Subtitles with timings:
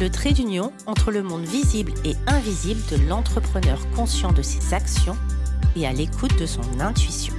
[0.00, 5.16] le trait d'union entre le monde visible et invisible de l'entrepreneur conscient de ses actions
[5.74, 7.34] et à l'écoute de son intuition.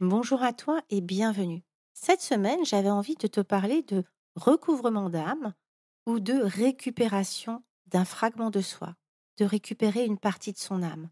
[0.00, 1.62] Bonjour à toi et bienvenue.
[1.92, 4.04] Cette semaine, j'avais envie de te parler de
[4.36, 5.52] recouvrement d'âme
[6.06, 8.94] ou de récupération d'un fragment de soi,
[9.36, 11.10] de récupérer une partie de son âme.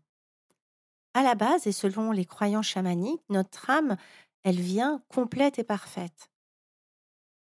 [1.18, 3.96] À la base, et selon les croyants chamaniques, notre âme,
[4.44, 6.30] elle vient complète et parfaite.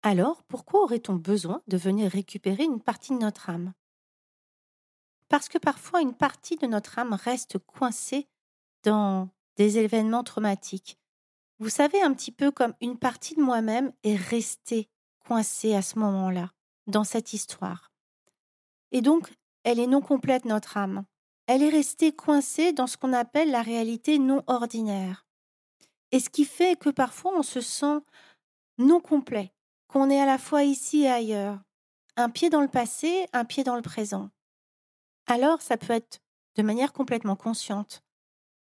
[0.03, 3.73] Alors, pourquoi aurait-on besoin de venir récupérer une partie de notre âme?
[5.29, 8.27] Parce que parfois, une partie de notre âme reste coincée
[8.83, 10.99] dans des événements traumatiques.
[11.57, 14.91] Vous savez, un petit peu comme une partie de moi-même est restée
[15.25, 16.51] coincée à ce moment-là,
[16.85, 17.91] dans cette histoire.
[18.91, 21.03] Et donc, elle est non complète, notre âme
[21.47, 25.25] elle est restée coincée dans ce qu'on appelle la réalité non ordinaire.
[26.11, 27.99] Et ce qui fait que parfois on se sent
[28.77, 29.53] non complet,
[29.87, 31.59] qu'on est à la fois ici et ailleurs,
[32.17, 34.29] un pied dans le passé, un pied dans le présent.
[35.27, 36.19] Alors ça peut être
[36.55, 38.03] de manière complètement consciente.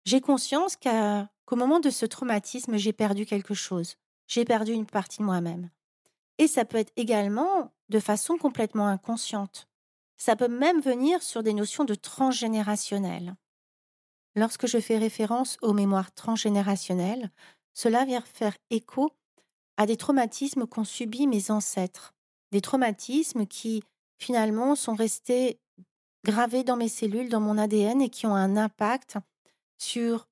[0.05, 3.95] J'ai conscience qu'au moment de ce traumatisme, j'ai perdu quelque chose,
[4.27, 5.69] j'ai perdu une partie de moi-même.
[6.37, 9.67] Et ça peut être également de façon complètement inconsciente.
[10.23, 13.33] Ça peut même venir sur des notions de transgénérationnel.
[14.35, 17.31] Lorsque je fais référence aux mémoires transgénérationnelles,
[17.73, 19.09] cela vient faire écho
[19.77, 22.13] à des traumatismes qu'ont subis mes ancêtres,
[22.51, 23.81] des traumatismes qui
[24.19, 25.59] finalement sont restés
[26.23, 29.17] gravés dans mes cellules, dans mon ADN et qui ont un impact
[29.79, 30.27] sur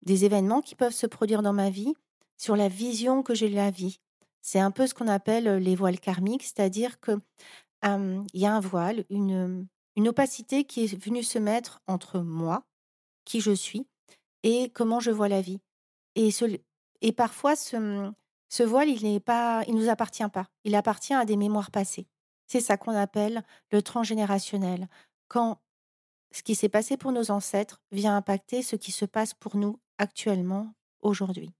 [0.00, 1.92] des événements qui peuvent se produire dans ma vie,
[2.38, 4.00] sur la vision que j'ai de la vie.
[4.40, 7.20] C'est un peu ce qu'on appelle les voiles karmiques, c'est-à-dire que
[7.82, 9.66] il y a un voile, une,
[9.96, 12.64] une opacité qui est venue se mettre entre moi,
[13.24, 13.86] qui je suis,
[14.42, 15.60] et comment je vois la vie.
[16.14, 16.44] Et, ce,
[17.16, 18.10] parfois, ce,
[18.48, 20.48] ce voile, il n'est pas, il nous appartient pas.
[20.64, 22.06] Il appartient à des mémoires passées.
[22.46, 24.88] C'est ça qu'on appelle le transgénérationnel.
[25.28, 25.60] Quand
[26.32, 29.78] ce qui s'est passé pour nos ancêtres vient impacter ce qui se passe pour nous
[29.98, 31.52] actuellement, aujourd'hui.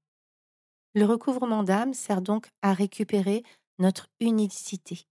[0.94, 3.42] Le recouvrement d'âme sert donc à récupérer
[3.78, 5.06] notre unicité,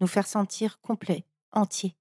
[0.00, 1.96] nous faire sentir complets, entiers.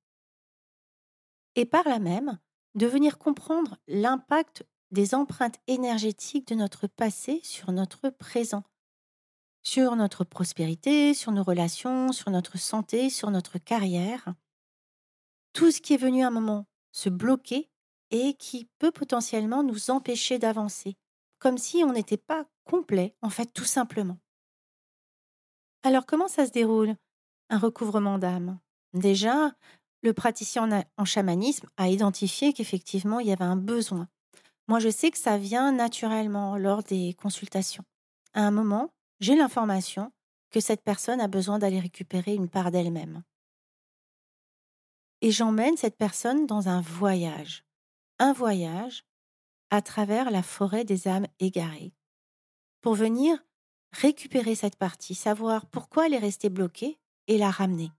[1.56, 2.40] Et par là même,
[2.76, 8.64] de venir comprendre l'impact des empreintes énergétiques de notre passé sur notre présent,
[9.64, 14.34] sur notre prospérité, sur nos relations, sur notre santé, sur notre carrière.
[15.54, 17.70] Tout ce qui est venu à un moment se bloquer
[18.12, 20.96] et qui peut potentiellement nous empêcher d'avancer,
[21.40, 24.20] comme si on n'était pas complet, en fait, tout simplement.
[25.84, 26.96] Alors comment ça se déroule?
[27.50, 28.60] Un recouvrement d'âme.
[28.94, 29.54] Déjà,
[30.04, 34.08] le praticien en, chamanisme a identifié qu'effectivement, il y avait un besoin.
[34.68, 37.84] Moi, je sais que ça vient naturellement lors des consultations.
[38.34, 40.12] À un moment, j'ai l'information
[40.52, 43.24] que cette personne a besoin d'aller récupérer une part d'elle-même.
[45.22, 47.66] Et j'emmène cette personne dans un voyage.
[48.20, 49.04] Un voyage
[49.72, 51.94] à travers la forêt des âmes égarées.
[52.82, 53.38] Pour venir
[53.92, 57.92] récupérer cette partie, savoir pourquoi elle est restée bloquée et la ramener.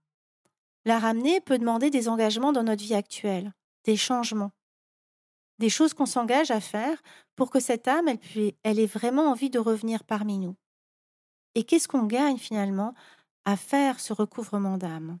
[0.85, 3.53] La ramener peut demander des engagements dans notre vie actuelle,
[3.83, 4.51] des changements,
[5.59, 7.01] des choses qu'on s'engage à faire
[7.35, 10.55] pour que cette âme, elle, elle ait vraiment envie de revenir parmi nous.
[11.55, 12.93] Et qu'est-ce qu'on gagne finalement
[13.45, 15.19] à faire ce recouvrement d'âme?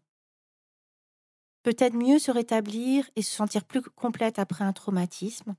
[1.63, 5.55] Peut-être mieux se rétablir et se sentir plus complète après un traumatisme,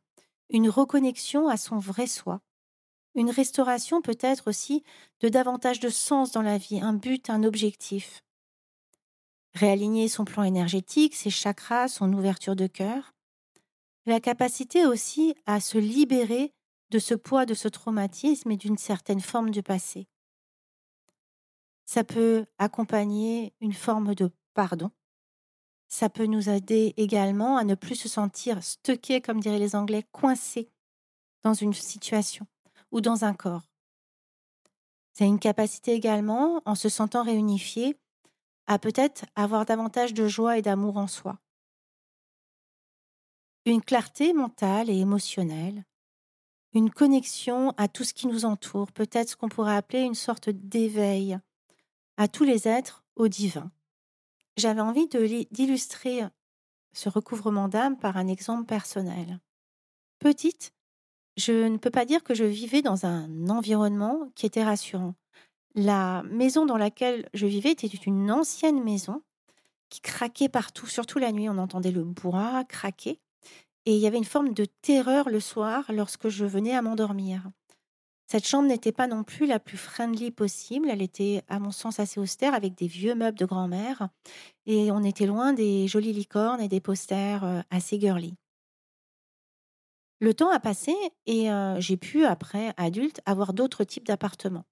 [0.49, 2.41] une reconnexion à son vrai soi,
[3.15, 4.83] une restauration peut-être aussi
[5.21, 8.23] de davantage de sens dans la vie, un but, un objectif
[9.55, 13.15] réaligner son plan énergétique, ses chakras, son ouverture de cœur.
[14.07, 16.53] La capacité aussi à se libérer
[16.91, 20.09] de ce poids, de ce traumatisme et d'une certaine forme du passé.
[21.87, 24.91] Ça peut accompagner une forme de pardon.
[25.89, 30.05] Ça peut nous aider également à ne plus se sentir stocké, comme diraient les Anglais,
[30.13, 30.69] coincé
[31.43, 32.47] dans une situation
[32.93, 33.67] ou dans un corps.
[35.13, 37.97] C'est une capacité également, en se sentant réunifié,
[38.71, 41.41] à peut-être avoir davantage de joie et d'amour en soi.
[43.67, 45.85] Une clarté mentale et émotionnelle,
[46.73, 50.51] une connexion à tout ce qui nous entoure, peut-être ce qu'on pourrait appeler une sorte
[50.51, 51.37] d'éveil
[52.17, 53.73] à tous les êtres au divin.
[54.57, 55.09] J'avais envie
[55.51, 56.23] d'illustrer
[56.93, 59.41] ce recouvrement d'âme par un exemple personnel.
[60.21, 60.73] Petite,
[61.37, 65.17] je ne peux pas dire que je vivais dans un environnement qui était rassurant.
[65.75, 69.23] La maison dans laquelle je vivais était une ancienne maison
[69.89, 71.49] qui craquait partout, surtout la nuit.
[71.49, 73.21] On entendait le bois craquer.
[73.87, 77.51] Et il y avait une forme de terreur le soir lorsque je venais à m'endormir.
[78.27, 80.89] Cette chambre n'était pas non plus la plus friendly possible.
[80.89, 84.09] Elle était, à mon sens, assez austère avec des vieux meubles de grand-mère.
[84.67, 88.37] Et on était loin des jolies licornes et des posters euh, assez girly.
[90.21, 90.95] Le temps a passé
[91.27, 94.67] et euh, j'ai pu, après, adulte, avoir d'autres types d'appartements.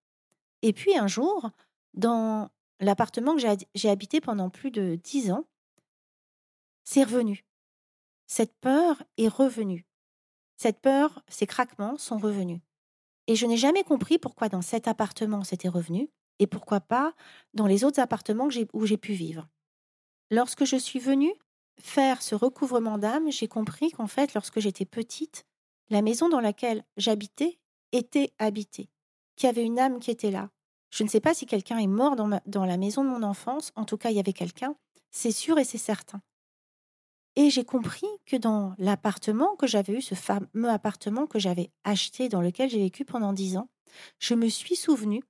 [0.63, 1.51] Et puis un jour,
[1.95, 2.51] dans
[2.81, 3.43] l'appartement que
[3.75, 5.47] j'ai habité pendant plus de dix ans,
[6.85, 7.45] c'est revenu.
[8.27, 9.87] Cette peur est revenue.
[10.57, 12.61] Cette peur, ces craquements sont revenus.
[13.27, 17.15] Et je n'ai jamais compris pourquoi dans cet appartement c'était revenu et pourquoi pas
[17.55, 19.49] dans les autres appartements où j'ai pu vivre.
[20.31, 21.33] Lorsque je suis venue
[21.81, 25.47] faire ce recouvrement d'âme, j'ai compris qu'en fait, lorsque j'étais petite,
[25.91, 27.59] la maison dans laquelle j'habitais
[27.93, 28.91] était habitée,
[29.39, 30.51] qu'il y avait une âme qui était là.
[30.91, 33.73] Je ne sais pas si quelqu'un est mort dans, dans la maison de mon enfance,
[33.77, 34.75] en tout cas il y avait quelqu'un,
[35.11, 36.21] c'est sûr et c'est certain.
[37.37, 42.29] Et j'ai compris que dans l'appartement que j'avais eu, ce fameux appartement que j'avais acheté,
[42.29, 43.69] dans lequel j'ai vécu pendant dix ans,
[44.19, 45.23] je me suis souvenu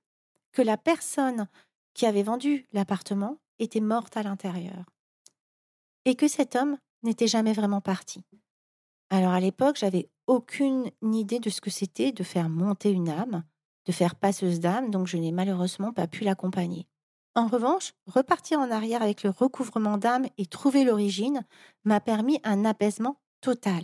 [0.51, 1.47] que la personne
[1.93, 4.85] qui avait vendu l'appartement était morte à l'intérieur.
[6.05, 8.23] Et que cet homme n'était jamais vraiment parti.
[9.09, 13.43] Alors à l'époque, j'avais aucune idée de ce que c'était de faire monter une âme,
[13.89, 16.85] de faire passeuse d'âme, donc je n'ai malheureusement pas pu l'accompagner.
[17.33, 21.43] En revanche, repartir en arrière avec le recouvrement d'âme et trouver l'origine
[21.85, 23.81] m'a permis un apaisement total.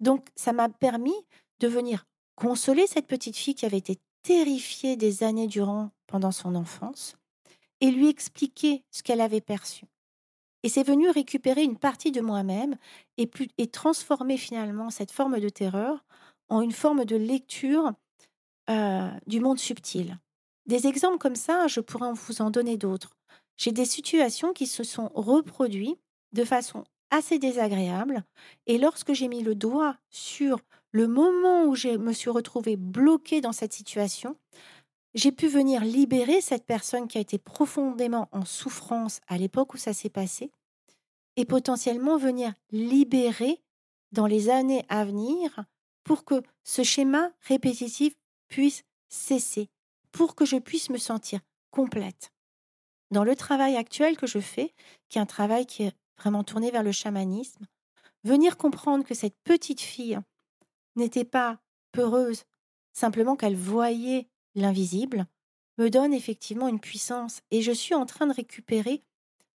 [0.00, 1.14] Donc ça m'a permis
[1.60, 2.04] de venir
[2.34, 7.16] consoler cette petite fille qui avait été terrifiée des années durant pendant son enfance
[7.80, 9.84] et lui expliquer ce qu'elle avait perçu.
[10.64, 12.74] Et c'est venu récupérer une partie de moi-même
[13.18, 16.04] et, et transformer finalement cette forme de terreur
[16.48, 17.92] en une forme de lecture
[18.70, 20.18] euh, du monde subtil.
[20.66, 23.10] Des exemples comme ça, je pourrais vous en donner d'autres.
[23.56, 25.98] J'ai des situations qui se sont reproduites
[26.32, 28.24] de façon assez désagréable
[28.66, 30.60] et lorsque j'ai mis le doigt sur
[30.92, 34.36] le moment où je me suis retrouvée bloquée dans cette situation,
[35.14, 39.78] j'ai pu venir libérer cette personne qui a été profondément en souffrance à l'époque où
[39.78, 40.50] ça s'est passé
[41.36, 43.62] et potentiellement venir libérer
[44.12, 45.64] dans les années à venir
[46.04, 48.14] pour que ce schéma répétitif
[48.48, 49.68] puisse cesser,
[50.12, 51.40] pour que je puisse me sentir
[51.70, 52.32] complète.
[53.10, 54.74] Dans le travail actuel que je fais,
[55.08, 57.66] qui est un travail qui est vraiment tourné vers le chamanisme,
[58.24, 60.18] venir comprendre que cette petite fille
[60.96, 61.58] n'était pas
[61.92, 62.44] peureuse,
[62.92, 65.26] simplement qu'elle voyait l'invisible,
[65.78, 69.02] me donne effectivement une puissance et je suis en train de récupérer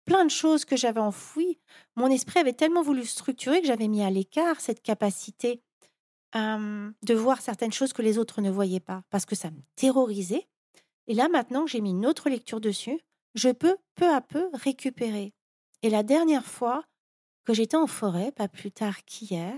[0.04, 1.58] plein de choses que j'avais enfouies.
[1.96, 5.62] Mon esprit avait tellement voulu structurer que j'avais mis à l'écart cette capacité
[6.34, 10.48] de voir certaines choses que les autres ne voyaient pas, parce que ça me terrorisait.
[11.06, 13.00] Et là, maintenant que j'ai mis une autre lecture dessus,
[13.34, 15.32] je peux peu à peu récupérer.
[15.82, 16.84] Et la dernière fois
[17.44, 19.54] que j'étais en forêt, pas plus tard qu'hier,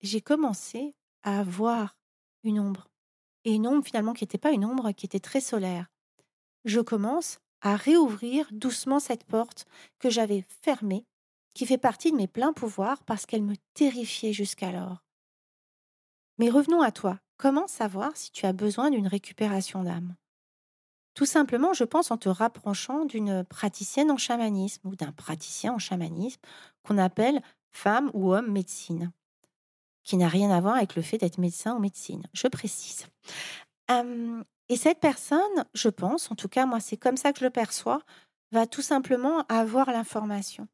[0.00, 1.96] j'ai commencé à voir
[2.42, 2.88] une ombre
[3.44, 5.86] et une ombre finalement qui n'était pas une ombre, qui était très solaire.
[6.64, 9.66] Je commence à réouvrir doucement cette porte
[9.98, 11.06] que j'avais fermée,
[11.54, 15.02] qui fait partie de mes pleins pouvoirs parce qu'elle me terrifiait jusqu'alors.
[16.38, 17.18] Mais revenons à toi.
[17.36, 20.14] Comment savoir si tu as besoin d'une récupération d'âme?
[21.14, 25.78] Tout simplement, je pense, en te rapprochant d'une praticienne en chamanisme ou d'un praticien en
[25.78, 26.40] chamanisme
[26.84, 29.12] qu'on appelle femme ou homme médecine
[30.08, 33.06] qui n'a rien à voir avec le fait d'être médecin ou médecine, je précise.
[33.90, 37.50] et cette personne, je pense, en tout cas moi c'est comme ça que je le
[37.50, 38.00] perçois,
[38.50, 40.66] va tout simplement avoir l'information.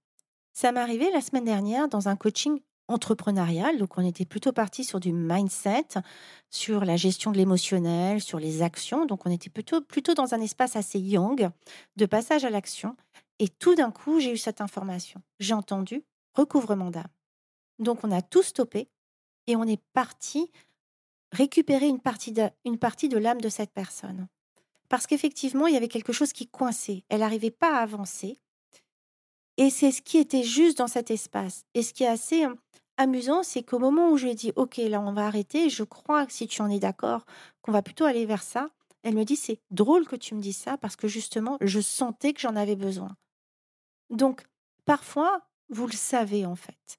[0.53, 4.85] Ça m'est arrivé la semaine dernière dans un coaching entrepreneurial, donc on était plutôt parti
[4.85, 5.87] sur du mindset,
[6.51, 10.41] sur la gestion de l'émotionnel, sur les actions, donc on était plutôt, plutôt dans un
[10.41, 11.51] espace assez young,
[11.97, 12.97] de passage à l'action,
[13.39, 15.23] et tout d'un coup j'ai eu cette information.
[15.41, 17.09] J'ai entendu recouvrement d'âme.
[17.79, 18.89] Donc on a tout stoppé,
[19.47, 20.51] et on est parti
[21.33, 24.29] récupérer une partie de, une partie de l'âme de cette personne.
[24.89, 27.05] Parce qu'effectivement, il y avait quelque chose qui coinçait.
[27.09, 28.39] Elle n'arrivait pas à avancer.
[29.57, 31.65] Et c'est ce qui était juste dans cet espace.
[31.75, 32.47] Et ce qui est assez
[32.97, 35.85] amusant, c'est qu'au moment où je lui ai dit, OK, là, on va arrêter, je
[35.85, 37.25] crois que si tu en es d'accord,
[37.63, 38.69] qu'on va plutôt aller vers ça,
[39.03, 42.33] elle me dit, c'est drôle que tu me dises ça parce que justement, je sentais
[42.33, 43.17] que j'en avais besoin.
[44.11, 44.45] Donc,
[44.85, 46.99] parfois, vous le savez en fait.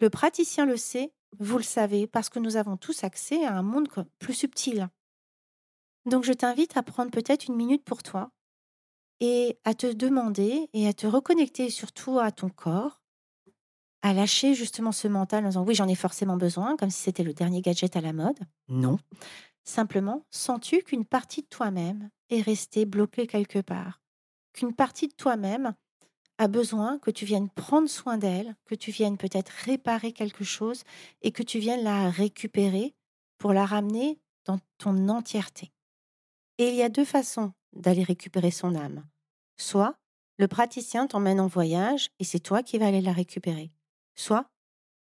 [0.00, 3.62] Le praticien le sait, vous le savez, parce que nous avons tous accès à un
[3.62, 3.88] monde
[4.18, 4.88] plus subtil.
[6.06, 8.30] Donc je t'invite à prendre peut-être une minute pour toi
[9.20, 13.02] et à te demander et à te reconnecter surtout à ton corps,
[14.02, 17.22] à lâcher justement ce mental en disant oui, j'en ai forcément besoin, comme si c'était
[17.22, 18.38] le dernier gadget à la mode.
[18.68, 18.98] Non.
[19.64, 24.02] Simplement, sens-tu qu'une partie de toi-même est restée bloquée quelque part?
[24.52, 25.74] Qu'une partie de toi-même
[26.38, 30.82] a besoin que tu viennes prendre soin d'elle, que tu viennes peut-être réparer quelque chose
[31.22, 32.94] et que tu viennes la récupérer
[33.38, 35.72] pour la ramener dans ton entièreté?
[36.58, 39.04] Et il y a deux façons d'aller récupérer son âme.
[39.56, 39.96] Soit
[40.38, 43.70] le praticien t'emmène en voyage et c'est toi qui vas aller la récupérer.
[44.14, 44.46] Soit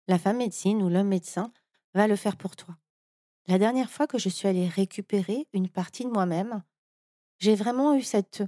[0.07, 1.51] la femme médecine ou l'homme médecin
[1.93, 2.75] va le faire pour toi.
[3.47, 6.63] La dernière fois que je suis allée récupérer une partie de moi-même,
[7.39, 8.43] j'ai vraiment eu cette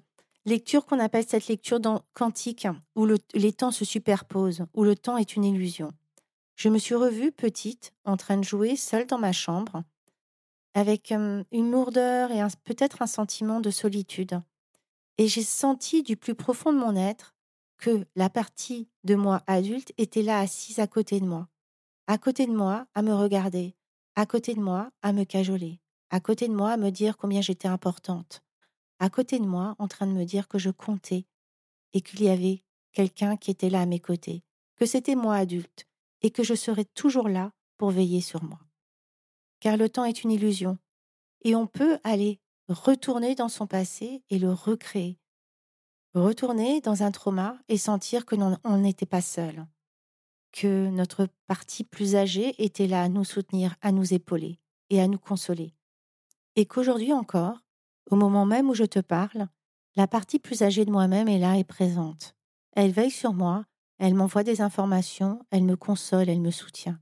[0.45, 1.79] lecture qu'on appelle cette lecture
[2.13, 5.91] quantique, où les temps se superposent, où le temps est une illusion.
[6.55, 9.83] Je me suis revue petite, en train de jouer seule dans ma chambre,
[10.75, 14.41] avec une lourdeur et peut-être un sentiment de solitude.
[15.17, 17.33] Et j'ai senti du plus profond de mon être
[17.77, 21.47] que la partie de moi adulte était là assise à côté de moi,
[22.07, 23.75] à côté de moi à me regarder,
[24.15, 25.79] à côté de moi à me cajoler,
[26.09, 28.43] à côté de moi à me dire combien j'étais importante,
[28.99, 31.25] à côté de moi en train de me dire que je comptais
[31.93, 34.43] et qu'il y avait quelqu'un qui était là à mes côtés,
[34.75, 35.87] que c'était moi adulte
[36.21, 38.64] et que je serais toujours là pour veiller sur moi
[39.65, 40.77] car le temps est une illusion,
[41.43, 45.17] et on peut aller retourner dans son passé et le recréer.
[46.13, 49.65] Retourner dans un trauma et sentir que on n'était pas seul,
[50.51, 54.59] que notre partie plus âgée était là à nous soutenir, à nous épauler
[54.91, 55.73] et à nous consoler.
[56.55, 57.57] Et qu'aujourd'hui encore,
[58.11, 59.47] au moment même où je te parle,
[59.95, 62.35] la partie plus âgée de moi-même est là et présente.
[62.73, 63.65] Elle veille sur moi,
[63.97, 66.99] elle m'envoie des informations, elle me console, elle me soutient.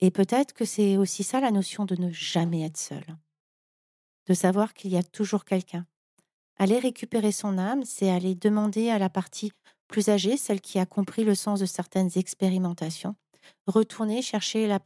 [0.00, 3.04] Et peut-être que c'est aussi ça la notion de ne jamais être seul.
[4.26, 5.86] De savoir qu'il y a toujours quelqu'un.
[6.56, 9.52] Aller récupérer son âme, c'est aller demander à la partie
[9.86, 13.16] plus âgée, celle qui a compris le sens de certaines expérimentations,
[13.66, 14.80] retourner chercher la,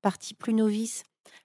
[0.00, 1.04] partie plus novice,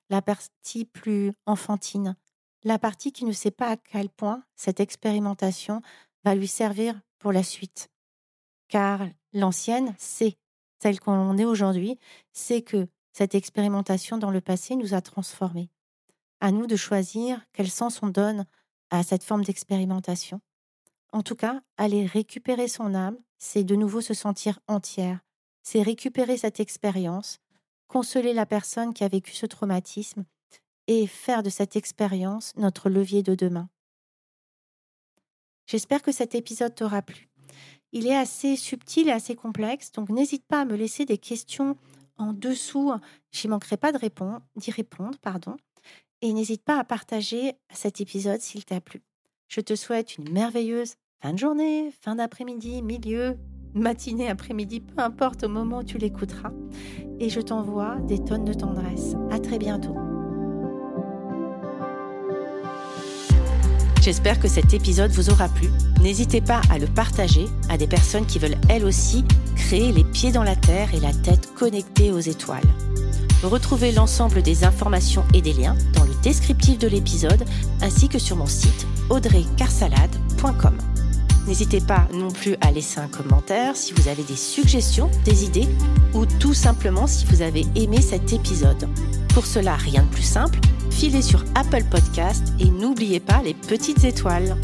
[0.10, 2.16] la partie plus enfantine,
[2.64, 5.82] la partie qui ne sait pas à quel point cette expérimentation
[6.24, 7.90] va lui servir pour la suite.
[8.68, 10.38] Car l'ancienne sait
[10.82, 11.98] telle qu'on est aujourd'hui,
[12.34, 15.70] c'est que cette expérimentation dans le passé nous a transformés.
[16.42, 18.46] À nous de choisir quel sens on donne
[18.90, 20.42] à cette forme d'expérimentation.
[21.14, 25.20] En tout cas, aller récupérer son âme, c'est de nouveau se sentir entière,
[25.62, 27.40] c'est récupérer cette expérience,
[27.88, 30.26] consoler la personne qui a vécu ce traumatisme
[30.88, 33.70] et faire de cette expérience notre levier de demain.
[35.68, 37.31] J'espère que cet épisode t'aura plu.
[37.94, 41.76] Il est assez subtil et assez complexe, donc n'hésite pas à me laisser des questions
[42.18, 42.92] en dessous.
[43.32, 45.56] J'y manquerai pas répondre, d'y répondre, pardon.
[46.22, 49.02] Et n'hésite pas à partager cet épisode s'il t'a plu.
[49.48, 53.38] Je te souhaite une merveilleuse fin de journée, fin d'après-midi, milieu,
[53.74, 56.52] matinée, après-midi, peu importe au moment où tu l'écouteras.
[57.20, 59.16] Et je t'envoie des tonnes de tendresse.
[59.30, 60.11] À très bientôt.
[64.02, 65.70] J'espère que cet épisode vous aura plu.
[66.02, 69.24] N'hésitez pas à le partager à des personnes qui veulent elles aussi
[69.56, 72.66] créer les pieds dans la terre et la tête connectée aux étoiles.
[73.44, 77.46] Retrouvez l'ensemble des informations et des liens dans le descriptif de l'épisode
[77.82, 80.78] ainsi que sur mon site audreycarsalade.com.
[81.46, 85.70] N'hésitez pas non plus à laisser un commentaire si vous avez des suggestions, des idées
[86.16, 88.88] ou tout simplement si vous avez aimé cet épisode.
[89.34, 90.60] Pour cela, rien de plus simple,
[90.92, 94.56] filez sur Apple Podcast et n'oubliez pas les petites étoiles.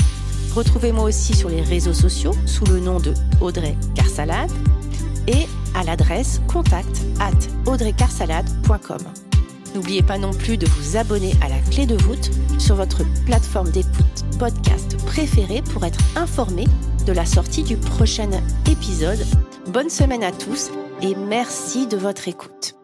[0.54, 4.52] Retrouvez-moi aussi sur les réseaux sociaux sous le nom de Audrey Carsalade
[5.28, 9.02] et à l'adresse contact at audreycarsalade.com.
[9.76, 13.70] N'oubliez pas non plus de vous abonner à la clé de voûte sur votre plateforme
[13.70, 16.66] d'écoute podcast préférée pour être informé
[17.06, 18.30] de la sortie du prochain
[18.70, 19.24] épisode.
[19.68, 22.77] Bonne semaine à tous et merci de votre écoute.